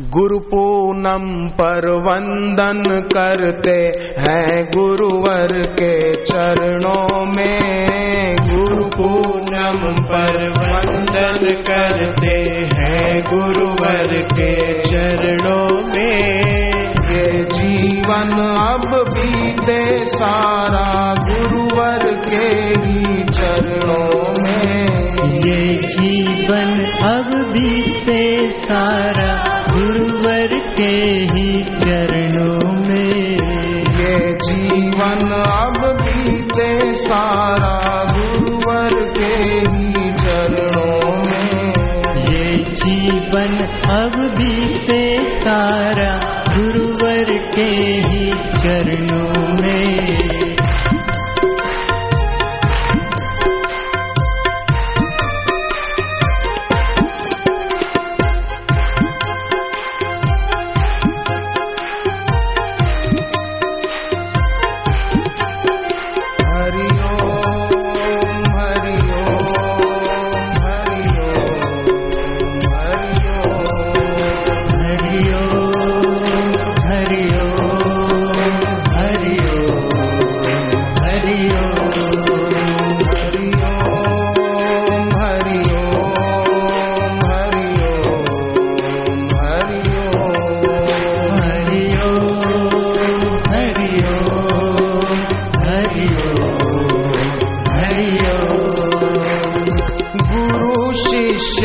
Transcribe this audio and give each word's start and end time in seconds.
गुरु 0.00 0.38
पूनम 0.38 1.48
पर 1.48 1.88
वंदन 1.88 2.82
करते 3.00 3.80
हैं 4.20 4.64
गुरुवर 4.64 5.66
के 5.66 6.10
चरणों 6.24 7.24
में। 7.24 7.58
गुरु 8.34 8.84
पूनम 8.84 9.94
पर 10.04 10.48
वंदन 10.48 11.62
करते 11.68 12.36
हैं 12.80 13.24
गुरुवर 13.34 14.18
के 14.22 14.78
चरणों 14.78 15.84
में। 15.86 16.42
ये 17.12 17.44
जीवन 17.44 18.32
अब 18.56 19.04
बीते 19.14 20.04
सारा 20.04 21.14
गुरुवर 21.14 22.14
के 22.30 22.46
ही 22.88 23.22
चरणों 23.22 24.24
में। 24.42 24.86
ये 25.32 25.74
जीवन 25.74 26.80
अब 27.06 27.52
बीते 27.52 28.38
सारा 28.54 29.01
अब 43.96 44.16
बीते 44.38 45.02
तारा 45.44 46.10
गुरुवर 46.48 47.32
के 47.54 47.70
ही 48.08 48.26
चरणों 48.58 49.46
में 49.62 50.21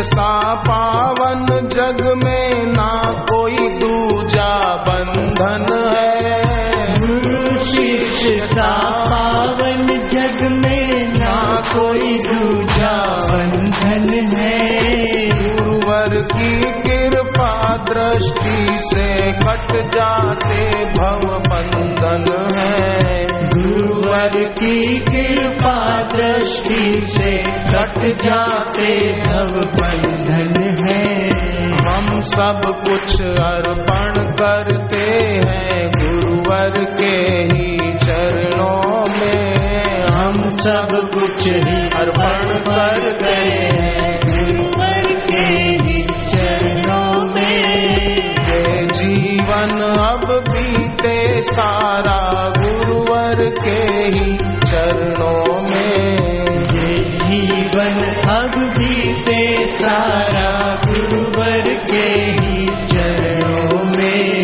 सा 0.00 0.54
पावन 0.54 1.46
जग 1.68 2.20
में 2.24 2.66
ना 2.66 3.12
कोई 3.12 3.56
दूजा 3.56 4.76
बंधन 4.88 5.66
है। 5.96 6.94
शिष्य 7.58 8.44
सा 8.44 8.88
पावन 8.90 9.86
जग 9.86 10.48
में 10.50 11.08
ना 11.08 11.62
कोई 11.74 12.18
दूजा 12.18 13.02
बंधन 13.02 14.36
है। 14.36 14.58
गुरुवर 15.28 16.22
की 16.22 16.60
कृपा 16.60 17.76
दृष्टि 17.76 18.66
से 18.78 19.32
कट 19.32 19.90
जाते 19.90 20.21
जाते 28.10 29.14
सब 29.14 29.70
बंधन 29.78 30.74
है। 30.88 31.28
हम 31.88 32.20
सब 32.20 32.60
कुछ 32.66 33.20
अर्पण 33.22 34.24
करते 34.32 35.06
हैं 35.44 35.90
गुरुवर 35.90 36.84
के 36.84 37.42
ही 37.42 37.76
चरणों 37.92 39.02
में। 39.20 39.54
हम 40.10 40.48
सब 40.48 41.10
कुछ 41.14 41.52
ही 41.52 41.88
अर्पण 41.88 42.58
करते 42.58 43.40
हैं 43.78 44.20
गुरुवर 44.26 45.02
के 45.02 45.46
ही 45.84 46.02
चरणों 46.34 47.24
में। 47.24 47.62
जीवन 48.88 49.80
अब 49.82 50.44
बीते 50.50 51.40
सारा 51.40 52.48
गुरुवर 52.48 53.34
के 53.34 54.08
ही 54.08 54.31
सारा 59.82 60.80
गुरुवर 60.86 61.62
के 61.62 62.08
ही 62.40 62.66
चरणों 62.66 63.98
में। 63.98 64.42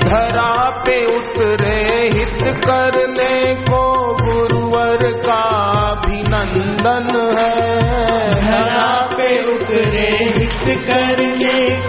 धरा 0.00 0.70
पे 0.70 1.04
उतरे 1.04 2.08
हित 2.12 2.42
करने 2.42 3.54
को 3.54 3.82
गुरुवर 4.24 4.98
का 5.12 5.42
अभिनंदन 5.90 7.08
है। 7.38 8.30
धरा 8.40 9.06
पे 9.06 9.52
उतरे 9.52 10.08
हित 10.38 10.86
करने 10.90 11.79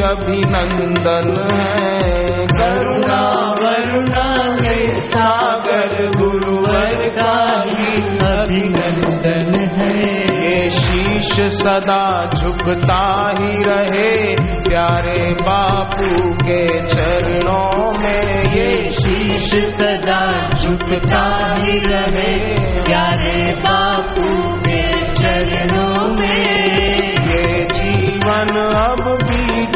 अभिनंदन 0.00 1.28
है। 1.52 2.10
करुणा 2.46 3.20
वरुणा 3.62 4.56
में 4.62 4.98
सागर 4.98 6.10
गुरुवर 6.16 7.08
का 7.08 7.62
ही 7.72 8.02
अभिनंदन 8.18 9.70
है। 9.74 10.20
ये 10.40 10.70
शीश 10.70 11.32
सदा 11.42 12.26
झुकता 12.26 13.30
ही 13.40 13.62
रहे 13.62 14.34
प्यारे 14.68 15.30
बापू 15.30 16.32
के 16.32 16.86
चरणों 16.88 17.92
में। 18.02 18.42
ये 18.42 18.90
शीश 18.90 19.50
सदा 19.68 20.48
झुकता 20.48 21.52
ही 21.58 21.78
रहे 21.78 22.54
प्यारे 22.82 23.52
बापू 23.52 24.59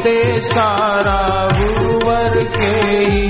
बीते 0.04 0.40
सारा 0.40 1.20
गुरुवर 1.58 2.42
के 2.44 2.72
ही। 3.04 3.23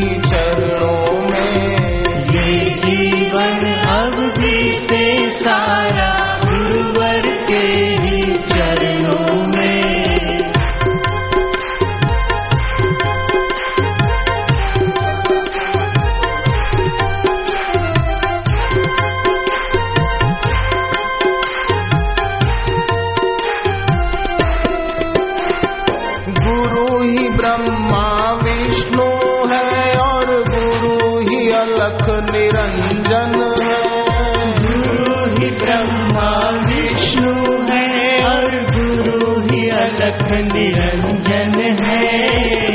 अलख 39.85 40.31
निरंजन 40.47 41.55
है 41.81 42.01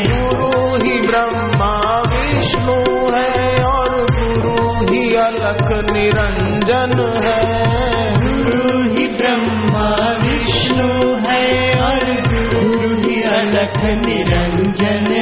गुरु 0.06 0.62
ही 0.76 0.96
ब्रह्मा 1.02 1.74
विष्णु 2.06 2.78
है 3.14 3.28
और 3.64 3.92
गुरु 4.12 4.56
ही 4.84 5.04
अलख 5.24 5.68
निरंजन 5.90 6.96
है 7.26 7.38
गुरु 8.18 8.82
ही 8.88 9.08
ब्रह्मा 9.16 9.88
विष्णु 10.24 10.90
है 11.28 11.44
और 11.82 12.06
गुरु 12.30 12.94
ही 13.02 13.22
अलख 13.36 13.80
निरंजन 14.06 15.19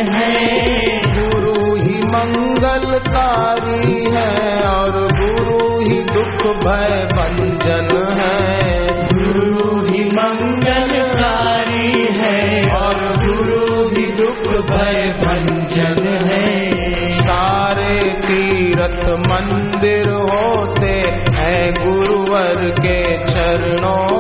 भय 6.54 7.10
भंजन 7.14 8.12
है। 8.16 8.88
गुरु 8.88 9.82
ही 9.82 10.04
मंगलकारी 10.04 12.16
है। 12.20 12.72
और 12.72 13.14
गुरु 13.18 13.88
ही 13.88 14.12
दुख 14.12 14.66
भय 14.66 15.20
भंजन 15.26 16.20
है। 16.24 16.70
सारे 17.14 18.12
तीर्थ 18.12 19.10
मंदिर 19.10 20.10
होते 20.10 21.24
हैं 21.38 21.66
गुरुवर 21.66 22.70
के 22.70 23.18
चरणों 23.18 24.17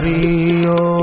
navío. 0.00 0.99